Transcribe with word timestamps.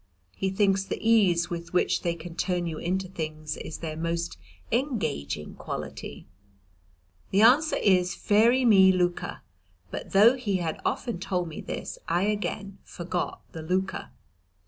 He 0.35 0.49
thinks 0.49 0.83
the 0.83 0.97
ease 0.99 1.51
with 1.51 1.73
which 1.73 2.01
they 2.01 2.15
can 2.15 2.33
turn 2.33 2.65
you 2.65 2.79
into 2.79 3.07
things 3.07 3.55
is 3.57 3.77
their 3.77 3.95
most 3.95 4.35
engaging 4.71 5.53
quality. 5.53 6.25
The 7.29 7.43
answer 7.43 7.75
is 7.77 8.15
Fairy 8.15 8.65
me 8.65 8.91
lukka, 8.91 9.41
but 9.91 10.09
though 10.11 10.35
he 10.37 10.55
had 10.55 10.81
often 10.83 11.19
told 11.19 11.49
me 11.49 11.61
this 11.61 11.99
I 12.07 12.23
again 12.23 12.79
forgot 12.83 13.41
the 13.51 13.61
lukka. 13.61 14.09